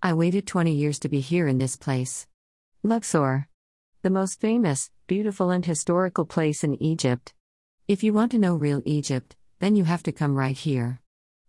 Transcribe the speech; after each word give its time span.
I 0.00 0.12
waited 0.12 0.46
20 0.46 0.70
years 0.70 1.00
to 1.00 1.08
be 1.08 1.18
here 1.18 1.48
in 1.48 1.58
this 1.58 1.74
place. 1.74 2.28
Luxor. 2.84 3.48
The 4.02 4.10
most 4.10 4.40
famous, 4.40 4.92
beautiful, 5.08 5.50
and 5.50 5.66
historical 5.66 6.24
place 6.24 6.62
in 6.62 6.80
Egypt. 6.80 7.34
If 7.88 8.04
you 8.04 8.12
want 8.12 8.30
to 8.30 8.38
know 8.38 8.54
real 8.54 8.80
Egypt, 8.84 9.34
then 9.58 9.74
you 9.74 9.82
have 9.82 10.04
to 10.04 10.12
come 10.12 10.36
right 10.36 10.56
here. 10.56 11.00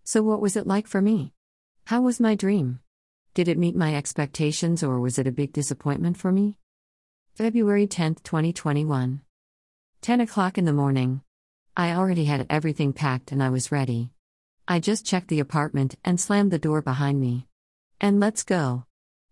So, 0.03 0.23
what 0.23 0.41
was 0.41 0.55
it 0.55 0.65
like 0.65 0.87
for 0.87 0.99
me? 0.99 1.31
How 1.85 2.01
was 2.01 2.19
my 2.19 2.33
dream? 2.33 2.79
Did 3.35 3.47
it 3.47 3.59
meet 3.59 3.75
my 3.75 3.93
expectations 3.93 4.81
or 4.81 4.99
was 4.99 5.19
it 5.19 5.27
a 5.27 5.31
big 5.31 5.53
disappointment 5.53 6.17
for 6.17 6.31
me? 6.31 6.57
February 7.35 7.85
10, 7.85 8.15
2021. 8.15 9.21
10 10.01 10.21
o'clock 10.21 10.57
in 10.57 10.65
the 10.65 10.73
morning. 10.73 11.21
I 11.77 11.93
already 11.93 12.25
had 12.25 12.47
everything 12.49 12.93
packed 12.93 13.31
and 13.31 13.43
I 13.43 13.51
was 13.51 13.71
ready. 13.71 14.09
I 14.67 14.79
just 14.79 15.05
checked 15.05 15.27
the 15.27 15.39
apartment 15.39 15.93
and 16.03 16.19
slammed 16.19 16.49
the 16.49 16.57
door 16.57 16.81
behind 16.81 17.21
me. 17.21 17.45
And 18.01 18.21
let's 18.21 18.43
go. 18.43 18.85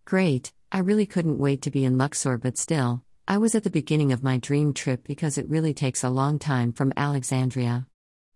Great, 0.04 0.52
I 0.74 0.80
really 0.80 1.06
couldn't 1.06 1.38
wait 1.38 1.62
to 1.62 1.72
be 1.72 1.86
in 1.86 1.98
Luxor, 1.98 2.38
but 2.38 2.58
still, 2.58 3.02
I 3.26 3.38
was 3.38 3.56
at 3.56 3.64
the 3.64 3.70
beginning 3.70 4.12
of 4.12 4.24
my 4.24 4.38
dream 4.38 4.74
trip 4.74 5.06
because 5.06 5.38
it 5.38 5.48
really 5.48 5.74
takes 5.74 6.04
a 6.04 6.10
long 6.10 6.38
time 6.38 6.74
from 6.74 6.92
Alexandria. 6.98 7.88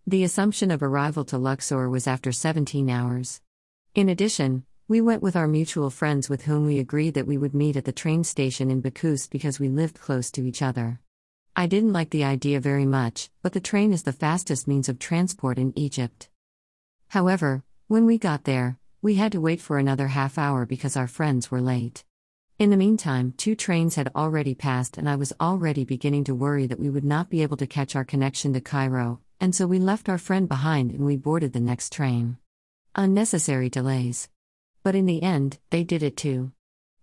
The 0.08 0.24
assumption 0.24 0.72
of 0.72 0.82
arrival 0.82 1.26
to 1.26 1.38
Luxor 1.38 1.90
was 1.90 2.08
after 2.08 2.32
17 2.32 2.90
hours. 2.90 3.42
In 3.94 4.08
addition, 4.08 4.64
we 4.88 5.02
went 5.02 5.22
with 5.22 5.36
our 5.36 5.48
mutual 5.48 5.90
friends 5.90 6.30
with 6.30 6.44
whom 6.44 6.66
we 6.66 6.80
agreed 6.80 7.16
that 7.16 7.28
we 7.28 7.38
would 7.38 7.54
meet 7.54 7.76
at 7.76 7.84
the 7.84 7.92
train 7.92 8.24
station 8.24 8.72
in 8.72 8.82
Bakus 8.82 9.30
because 9.30 9.60
we 9.60 9.68
lived 9.68 10.00
close 10.00 10.32
to 10.32 10.46
each 10.46 10.62
other. 10.62 11.02
I 11.58 11.68
didn't 11.68 11.94
like 11.94 12.10
the 12.10 12.24
idea 12.24 12.62
very 12.62 12.86
much, 12.86 13.30
but 13.42 13.52
the 13.52 13.60
train 13.60 13.92
is 13.92 14.04
the 14.04 14.14
fastest 14.14 14.66
means 14.66 14.88
of 14.88 14.98
transport 14.98 15.58
in 15.58 15.78
Egypt. 15.78 16.30
However, 17.10 17.64
when 17.88 18.06
we 18.06 18.18
got 18.18 18.46
there, 18.46 18.78
we 19.04 19.16
had 19.16 19.32
to 19.32 19.42
wait 19.42 19.60
for 19.60 19.80
another 19.80 20.08
half 20.08 20.38
hour 20.38 20.66
because 20.66 20.96
our 20.96 21.08
friends 21.08 21.50
were 21.50 21.62
late. 21.62 22.04
In 22.60 22.70
the 22.70 22.78
meantime, 22.78 23.34
two 23.36 23.56
trains 23.56 23.96
had 23.96 24.12
already 24.16 24.54
passed, 24.54 24.96
and 24.98 25.10
I 25.10 25.16
was 25.16 25.34
already 25.42 25.84
beginning 25.84 26.26
to 26.26 26.36
worry 26.36 26.68
that 26.68 26.80
we 26.80 26.92
would 26.92 27.04
not 27.04 27.28
be 27.28 27.42
able 27.42 27.58
to 27.58 27.66
catch 27.66 27.96
our 27.96 28.06
connection 28.06 28.54
to 28.54 28.62
Cairo, 28.62 29.20
and 29.40 29.56
so 29.56 29.66
we 29.66 29.80
left 29.80 30.08
our 30.08 30.20
friend 30.20 30.48
behind 30.48 30.92
and 30.92 31.04
we 31.04 31.18
boarded 31.18 31.54
the 31.54 31.60
next 31.60 31.92
train. 31.92 32.38
Unnecessary 32.96 33.70
delays. 33.70 34.30
But 34.84 34.94
in 34.94 35.08
the 35.08 35.24
end, 35.24 35.58
they 35.72 35.84
did 35.84 36.04
it 36.04 36.16
too. 36.16 36.52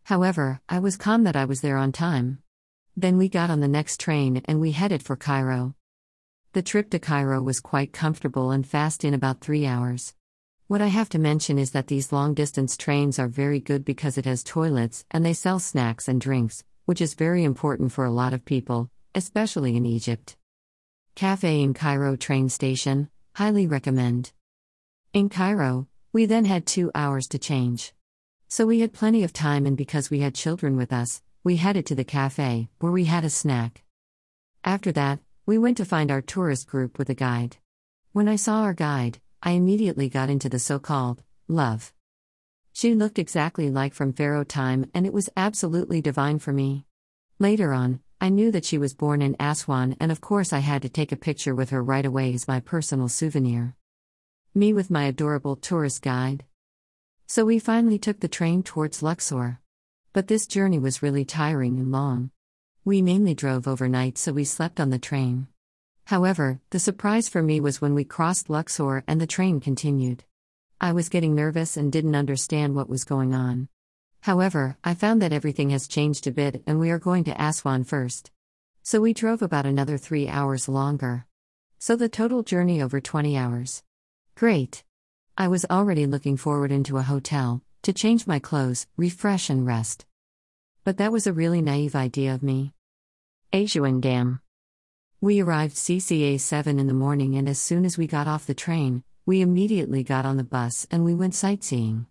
However, 0.04 0.60
I 0.68 0.78
was 0.78 0.96
calm 0.96 1.24
that 1.24 1.34
I 1.36 1.46
was 1.46 1.62
there 1.62 1.76
on 1.76 1.90
time. 1.90 2.38
Then 2.96 3.18
we 3.18 3.28
got 3.28 3.50
on 3.50 3.58
the 3.58 3.66
next 3.66 3.98
train 3.98 4.42
and 4.44 4.60
we 4.60 4.70
headed 4.70 5.02
for 5.02 5.16
Cairo. 5.16 5.74
The 6.52 6.62
trip 6.62 6.90
to 6.90 7.00
Cairo 7.00 7.42
was 7.42 7.58
quite 7.58 7.92
comfortable 7.92 8.52
and 8.52 8.66
fast 8.66 9.04
in 9.04 9.14
about 9.14 9.40
three 9.40 9.66
hours. 9.66 10.14
What 10.68 10.82
I 10.82 10.88
have 10.88 11.08
to 11.10 11.18
mention 11.18 11.58
is 11.58 11.70
that 11.70 11.86
these 11.86 12.12
long 12.12 12.34
distance 12.34 12.76
trains 12.76 13.18
are 13.18 13.26
very 13.26 13.58
good 13.58 13.86
because 13.86 14.18
it 14.18 14.26
has 14.26 14.44
toilets 14.44 15.06
and 15.10 15.24
they 15.24 15.32
sell 15.32 15.58
snacks 15.58 16.08
and 16.08 16.20
drinks, 16.20 16.62
which 16.84 17.00
is 17.00 17.14
very 17.14 17.42
important 17.42 17.90
for 17.90 18.04
a 18.04 18.10
lot 18.10 18.34
of 18.34 18.44
people, 18.44 18.90
especially 19.14 19.78
in 19.78 19.86
Egypt. 19.86 20.36
Cafe 21.14 21.62
in 21.62 21.72
Cairo 21.72 22.16
train 22.16 22.50
station, 22.50 23.08
highly 23.34 23.66
recommend. 23.66 24.32
In 25.14 25.30
Cairo, 25.30 25.88
we 26.12 26.26
then 26.26 26.44
had 26.44 26.66
two 26.66 26.90
hours 26.94 27.28
to 27.28 27.38
change. 27.38 27.94
So 28.48 28.66
we 28.66 28.80
had 28.80 28.92
plenty 28.92 29.24
of 29.24 29.32
time, 29.32 29.64
and 29.64 29.74
because 29.74 30.10
we 30.10 30.20
had 30.20 30.34
children 30.34 30.76
with 30.76 30.92
us, 30.92 31.22
we 31.42 31.56
headed 31.56 31.86
to 31.86 31.94
the 31.94 32.04
cafe, 32.04 32.68
where 32.78 32.92
we 32.92 33.06
had 33.06 33.24
a 33.24 33.30
snack. 33.30 33.84
After 34.64 34.92
that, 34.92 35.20
we 35.46 35.56
went 35.56 35.78
to 35.78 35.86
find 35.86 36.10
our 36.10 36.20
tourist 36.20 36.66
group 36.66 36.98
with 36.98 37.08
a 37.08 37.14
guide. 37.14 37.56
When 38.12 38.28
I 38.28 38.36
saw 38.36 38.60
our 38.60 38.74
guide, 38.74 39.18
I 39.42 39.52
immediately 39.52 40.08
got 40.08 40.30
into 40.30 40.48
the 40.48 40.58
so 40.58 40.80
called 40.80 41.22
love. 41.46 41.92
She 42.72 42.94
looked 42.94 43.18
exactly 43.18 43.70
like 43.70 43.94
from 43.94 44.12
Pharaoh 44.12 44.44
time, 44.44 44.90
and 44.92 45.06
it 45.06 45.12
was 45.12 45.30
absolutely 45.36 46.02
divine 46.02 46.40
for 46.40 46.52
me. 46.52 46.86
Later 47.38 47.72
on, 47.72 48.00
I 48.20 48.30
knew 48.30 48.50
that 48.50 48.64
she 48.64 48.78
was 48.78 48.94
born 48.94 49.22
in 49.22 49.36
Aswan, 49.38 49.96
and 50.00 50.10
of 50.10 50.20
course, 50.20 50.52
I 50.52 50.58
had 50.58 50.82
to 50.82 50.88
take 50.88 51.12
a 51.12 51.16
picture 51.16 51.54
with 51.54 51.70
her 51.70 51.82
right 51.82 52.04
away 52.04 52.34
as 52.34 52.48
my 52.48 52.58
personal 52.58 53.08
souvenir. 53.08 53.76
Me 54.54 54.72
with 54.72 54.90
my 54.90 55.04
adorable 55.04 55.54
tourist 55.54 56.02
guide. 56.02 56.44
So 57.28 57.44
we 57.44 57.60
finally 57.60 57.98
took 57.98 58.18
the 58.18 58.26
train 58.26 58.64
towards 58.64 59.02
Luxor. 59.04 59.60
But 60.12 60.26
this 60.26 60.48
journey 60.48 60.80
was 60.80 61.02
really 61.02 61.24
tiring 61.24 61.78
and 61.78 61.92
long. 61.92 62.32
We 62.84 63.02
mainly 63.02 63.34
drove 63.34 63.68
overnight, 63.68 64.18
so 64.18 64.32
we 64.32 64.44
slept 64.44 64.80
on 64.80 64.90
the 64.90 64.98
train. 64.98 65.46
However, 66.08 66.58
the 66.70 66.78
surprise 66.78 67.28
for 67.28 67.42
me 67.42 67.60
was 67.60 67.82
when 67.82 67.94
we 67.94 68.02
crossed 68.02 68.48
Luxor 68.48 69.04
and 69.06 69.20
the 69.20 69.26
train 69.26 69.60
continued. 69.60 70.24
I 70.80 70.92
was 70.92 71.10
getting 71.10 71.34
nervous 71.34 71.76
and 71.76 71.92
didn't 71.92 72.14
understand 72.14 72.74
what 72.74 72.88
was 72.88 73.04
going 73.04 73.34
on. 73.34 73.68
However, 74.22 74.78
I 74.82 74.94
found 74.94 75.20
that 75.20 75.34
everything 75.34 75.68
has 75.68 75.86
changed 75.86 76.26
a 76.26 76.30
bit 76.30 76.62
and 76.66 76.80
we 76.80 76.88
are 76.88 76.98
going 76.98 77.24
to 77.24 77.38
Aswan 77.38 77.84
first. 77.84 78.30
So 78.82 79.02
we 79.02 79.12
drove 79.12 79.42
about 79.42 79.66
another 79.66 79.98
three 79.98 80.30
hours 80.30 80.66
longer. 80.66 81.26
So 81.78 81.94
the 81.94 82.08
total 82.08 82.42
journey 82.42 82.80
over 82.80 83.02
20 83.02 83.36
hours. 83.36 83.82
Great. 84.34 84.84
I 85.36 85.48
was 85.48 85.66
already 85.68 86.06
looking 86.06 86.38
forward 86.38 86.72
into 86.72 86.96
a 86.96 87.02
hotel, 87.02 87.60
to 87.82 87.92
change 87.92 88.26
my 88.26 88.38
clothes, 88.38 88.86
refresh 88.96 89.50
and 89.50 89.66
rest. 89.66 90.06
But 90.84 90.96
that 90.96 91.12
was 91.12 91.26
a 91.26 91.34
really 91.34 91.60
naive 91.60 91.94
idea 91.94 92.34
of 92.34 92.42
me. 92.42 92.72
Aswan 93.52 94.00
Dam. 94.00 94.40
We 95.20 95.40
arrived 95.40 95.74
CCA 95.74 96.38
7 96.38 96.78
in 96.78 96.86
the 96.86 96.94
morning, 96.94 97.34
and 97.34 97.48
as 97.48 97.58
soon 97.58 97.84
as 97.84 97.98
we 97.98 98.06
got 98.06 98.28
off 98.28 98.46
the 98.46 98.54
train, 98.54 99.02
we 99.26 99.40
immediately 99.40 100.04
got 100.04 100.24
on 100.24 100.36
the 100.36 100.44
bus 100.44 100.86
and 100.92 101.04
we 101.04 101.12
went 101.12 101.34
sightseeing. 101.34 102.06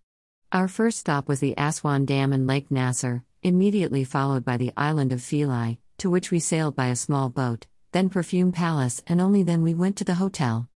Our 0.52 0.68
first 0.68 1.00
stop 1.00 1.30
was 1.30 1.40
the 1.40 1.54
Aswan 1.58 2.04
Dam 2.04 2.34
and 2.34 2.46
Lake 2.46 2.70
Nasser, 2.70 3.24
immediately 3.42 4.04
followed 4.04 4.44
by 4.44 4.58
the 4.58 4.74
island 4.76 5.14
of 5.14 5.22
Philae, 5.22 5.80
to 6.00 6.10
which 6.10 6.32
we 6.32 6.42
sailed 6.42 6.76
by 6.76 6.88
a 6.88 6.98
small 6.98 7.30
boat, 7.30 7.66
then 7.94 8.10
Perfume 8.10 8.52
Palace, 8.52 9.02
and 9.08 9.22
only 9.22 9.42
then 9.42 9.62
we 9.62 9.74
went 9.74 9.96
to 9.96 10.04
the 10.04 10.16
hotel. 10.16 10.68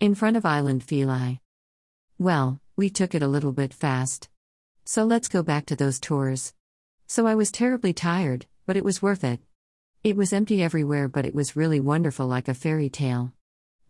In 0.00 0.14
front 0.14 0.38
of 0.38 0.46
Island 0.46 0.82
Philae. 0.82 1.42
Well, 2.18 2.58
we 2.74 2.88
took 2.88 3.14
it 3.14 3.22
a 3.22 3.28
little 3.28 3.52
bit 3.52 3.74
fast. 3.74 4.30
So 4.86 5.04
let's 5.04 5.28
go 5.28 5.42
back 5.42 5.66
to 5.66 5.76
those 5.76 6.00
tours. 6.00 6.54
So 7.06 7.26
I 7.26 7.34
was 7.34 7.52
terribly 7.52 7.92
tired, 7.92 8.46
but 8.64 8.78
it 8.78 8.84
was 8.84 9.02
worth 9.02 9.24
it. 9.24 9.40
It 10.02 10.16
was 10.16 10.32
empty 10.32 10.62
everywhere, 10.62 11.08
but 11.08 11.26
it 11.26 11.34
was 11.34 11.56
really 11.56 11.78
wonderful 11.78 12.26
like 12.26 12.48
a 12.48 12.54
fairy 12.54 12.88
tale. 12.88 13.34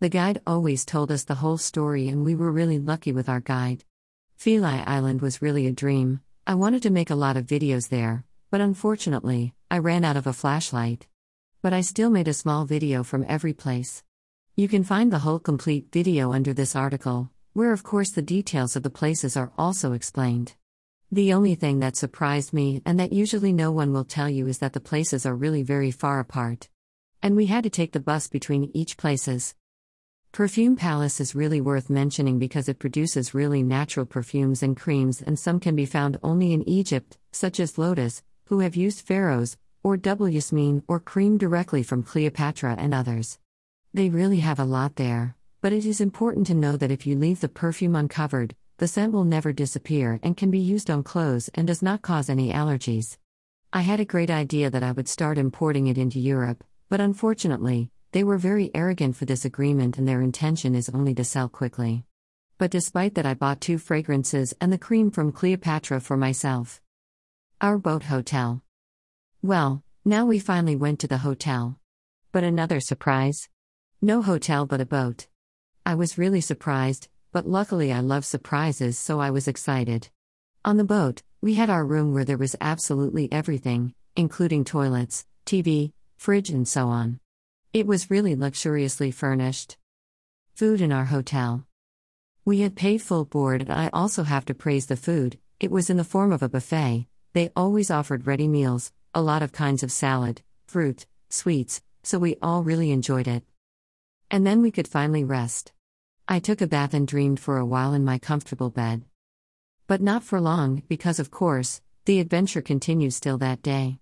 The 0.01 0.09
guide 0.09 0.41
always 0.45 0.83
told 0.83 1.09
us 1.09 1.23
the 1.23 1.35
whole 1.35 1.57
story, 1.57 2.09
and 2.09 2.25
we 2.25 2.35
were 2.35 2.51
really 2.51 2.79
lucky 2.79 3.13
with 3.13 3.29
our 3.29 3.39
guide. 3.39 3.85
Philae 4.35 4.83
Island 4.85 5.21
was 5.21 5.41
really 5.41 5.67
a 5.67 5.71
dream. 5.71 6.19
I 6.45 6.55
wanted 6.55 6.83
to 6.83 6.89
make 6.89 7.11
a 7.11 7.15
lot 7.15 7.37
of 7.37 7.45
videos 7.45 7.87
there, 7.87 8.25
but 8.49 8.59
unfortunately, 8.59 9.53
I 9.69 9.77
ran 9.77 10.03
out 10.03 10.17
of 10.17 10.27
a 10.27 10.33
flashlight. 10.33 11.07
But 11.61 11.71
I 11.71 11.79
still 11.79 12.09
made 12.09 12.27
a 12.27 12.33
small 12.33 12.65
video 12.65 13.03
from 13.03 13.25
every 13.29 13.53
place. 13.53 14.03
You 14.57 14.67
can 14.67 14.83
find 14.83 15.13
the 15.13 15.19
whole 15.19 15.39
complete 15.39 15.93
video 15.93 16.33
under 16.33 16.53
this 16.53 16.75
article, 16.75 17.29
where 17.53 17.71
of 17.71 17.83
course 17.83 18.09
the 18.09 18.21
details 18.21 18.75
of 18.75 18.83
the 18.83 18.89
places 18.89 19.37
are 19.37 19.53
also 19.57 19.93
explained. 19.93 20.55
The 21.13 21.33
only 21.33 21.55
thing 21.55 21.79
that 21.79 21.97
surprised 21.97 22.53
me, 22.53 22.81
and 22.85 22.97
that 22.97 23.11
usually 23.11 23.51
no 23.51 23.69
one 23.69 23.91
will 23.91 24.05
tell 24.05 24.29
you, 24.29 24.47
is 24.47 24.59
that 24.59 24.71
the 24.71 24.79
places 24.79 25.25
are 25.25 25.35
really 25.35 25.61
very 25.61 25.91
far 25.91 26.21
apart. 26.21 26.69
And 27.21 27.35
we 27.35 27.47
had 27.47 27.65
to 27.65 27.69
take 27.69 27.91
the 27.91 27.99
bus 27.99 28.29
between 28.29 28.71
each 28.73 28.95
places. 28.95 29.53
Perfume 30.31 30.77
Palace 30.77 31.19
is 31.19 31.35
really 31.35 31.59
worth 31.59 31.89
mentioning 31.89 32.39
because 32.39 32.69
it 32.69 32.79
produces 32.79 33.33
really 33.33 33.61
natural 33.61 34.05
perfumes 34.05 34.63
and 34.63 34.77
creams, 34.77 35.21
and 35.21 35.37
some 35.37 35.59
can 35.59 35.75
be 35.75 35.85
found 35.85 36.17
only 36.23 36.53
in 36.53 36.67
Egypt, 36.67 37.17
such 37.33 37.59
as 37.59 37.77
Lotus, 37.77 38.23
who 38.45 38.59
have 38.59 38.77
used 38.77 39.05
pharaohs, 39.05 39.57
or 39.83 39.97
double 39.97 40.29
Yasmin 40.29 40.81
or 40.87 41.01
cream 41.01 41.37
directly 41.37 41.83
from 41.83 42.03
Cleopatra 42.03 42.77
and 42.79 42.93
others. 42.93 43.37
They 43.93 44.07
really 44.07 44.39
have 44.39 44.59
a 44.59 44.63
lot 44.63 44.95
there, 44.95 45.35
but 45.59 45.73
it 45.73 45.85
is 45.85 45.99
important 45.99 46.47
to 46.47 46.53
know 46.53 46.77
that 46.77 46.89
if 46.89 47.05
you 47.05 47.17
leave 47.17 47.41
the 47.41 47.49
perfume 47.49 47.97
uncovered, 47.97 48.55
the 48.81 48.87
scent 48.87 49.13
will 49.13 49.23
never 49.23 49.53
disappear 49.53 50.19
and 50.23 50.35
can 50.35 50.49
be 50.49 50.57
used 50.57 50.89
on 50.89 51.03
clothes 51.03 51.51
and 51.53 51.67
does 51.67 51.83
not 51.83 52.01
cause 52.01 52.31
any 52.31 52.51
allergies. 52.51 53.15
I 53.71 53.81
had 53.81 53.99
a 53.99 54.05
great 54.05 54.31
idea 54.31 54.71
that 54.71 54.81
I 54.81 54.91
would 54.91 55.07
start 55.07 55.37
importing 55.37 55.85
it 55.85 55.99
into 55.99 56.19
Europe, 56.19 56.63
but 56.89 56.99
unfortunately, 56.99 57.91
they 58.11 58.23
were 58.23 58.39
very 58.39 58.71
arrogant 58.73 59.15
for 59.15 59.25
this 59.25 59.45
agreement 59.45 59.99
and 59.99 60.07
their 60.07 60.19
intention 60.19 60.73
is 60.73 60.89
only 60.89 61.13
to 61.13 61.23
sell 61.23 61.47
quickly. 61.47 62.05
But 62.57 62.71
despite 62.71 63.13
that, 63.13 63.25
I 63.27 63.35
bought 63.35 63.61
two 63.61 63.77
fragrances 63.77 64.51
and 64.59 64.73
the 64.73 64.79
cream 64.79 65.11
from 65.11 65.31
Cleopatra 65.31 66.01
for 66.01 66.17
myself. 66.17 66.81
Our 67.61 67.77
boat 67.77 68.05
hotel. 68.05 68.63
Well, 69.43 69.83
now 70.03 70.25
we 70.25 70.39
finally 70.39 70.75
went 70.75 70.97
to 71.01 71.07
the 71.07 71.19
hotel. 71.19 71.77
But 72.31 72.43
another 72.43 72.79
surprise. 72.79 73.47
No 74.01 74.23
hotel 74.23 74.65
but 74.65 74.81
a 74.81 74.87
boat. 74.87 75.27
I 75.85 75.93
was 75.93 76.17
really 76.17 76.41
surprised, 76.41 77.09
but 77.31 77.47
luckily 77.47 77.91
I 77.91 78.01
love 78.01 78.25
surprises, 78.25 78.97
so 78.97 79.19
I 79.19 79.31
was 79.31 79.47
excited. 79.47 80.09
On 80.65 80.77
the 80.77 80.83
boat, 80.83 81.23
we 81.41 81.55
had 81.55 81.69
our 81.69 81.85
room 81.85 82.13
where 82.13 82.25
there 82.25 82.37
was 82.37 82.55
absolutely 82.61 83.31
everything, 83.31 83.93
including 84.15 84.63
toilets, 84.63 85.25
TV, 85.45 85.93
fridge, 86.17 86.49
and 86.49 86.67
so 86.67 86.87
on. 86.87 87.19
It 87.73 87.87
was 87.87 88.11
really 88.11 88.35
luxuriously 88.35 89.11
furnished. 89.11 89.77
Food 90.53 90.81
in 90.81 90.91
our 90.91 91.05
hotel. 91.05 91.65
We 92.43 92.61
had 92.61 92.75
paid 92.75 93.01
full 93.01 93.25
board, 93.25 93.61
and 93.61 93.71
I 93.73 93.89
also 93.93 94.23
have 94.23 94.45
to 94.45 94.53
praise 94.53 94.87
the 94.87 94.97
food, 94.97 95.39
It 95.61 95.69
was 95.69 95.91
in 95.91 95.97
the 95.97 96.03
form 96.03 96.31
of 96.31 96.41
a 96.41 96.49
buffet, 96.49 97.07
they 97.33 97.51
always 97.55 97.91
offered 97.91 98.25
ready 98.25 98.47
meals, 98.47 98.91
a 99.13 99.21
lot 99.21 99.43
of 99.43 99.51
kinds 99.51 99.83
of 99.83 99.91
salad, 99.91 100.41
fruit, 100.65 101.05
sweets, 101.29 101.83
so 102.01 102.17
we 102.17 102.35
all 102.41 102.63
really 102.63 102.89
enjoyed 102.89 103.27
it. 103.27 103.43
And 104.31 104.45
then 104.45 104.63
we 104.63 104.71
could 104.71 104.87
finally 104.87 105.23
rest. 105.23 105.71
I 106.31 106.39
took 106.39 106.61
a 106.61 106.65
bath 106.65 106.93
and 106.93 107.05
dreamed 107.05 107.41
for 107.41 107.57
a 107.57 107.65
while 107.65 107.93
in 107.93 108.05
my 108.05 108.17
comfortable 108.17 108.69
bed. 108.69 109.03
But 109.85 109.99
not 109.99 110.23
for 110.23 110.39
long, 110.39 110.81
because 110.87 111.19
of 111.19 111.29
course, 111.29 111.81
the 112.05 112.21
adventure 112.21 112.61
continues 112.61 113.17
still 113.17 113.37
that 113.39 113.61
day. 113.61 113.99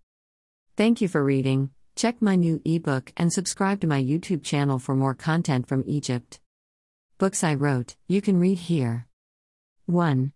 Thank 0.78 1.02
you 1.02 1.08
for 1.08 1.24
reading. 1.24 1.72
Check 1.96 2.22
my 2.22 2.36
new 2.36 2.62
ebook 2.64 3.12
and 3.18 3.34
subscribe 3.34 3.82
to 3.82 3.88
my 3.88 4.00
YouTube 4.00 4.44
channel 4.44 4.78
for 4.78 4.94
more 4.94 5.16
content 5.16 5.68
from 5.68 5.84
Egypt. 5.88 6.40
Books 7.18 7.44
I 7.44 7.56
wrote, 7.56 7.96
you 8.08 8.22
can 8.22 8.40
read 8.40 8.60
here. 8.60 9.08
1. 9.88 10.32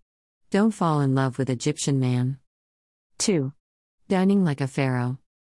Don't 0.50 0.72
fall 0.72 1.00
in 1.00 1.14
love 1.14 1.38
with 1.38 1.48
Egyptian 1.48 2.00
man. 2.00 2.40
2. 3.20 3.54
Dining 4.08 4.44
like 4.44 4.62
a 4.62 4.68
pharaoh. 4.68 5.20